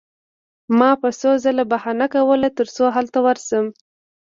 [0.79, 3.65] ما به څو ځله بهانه کوله ترڅو هلته ورشم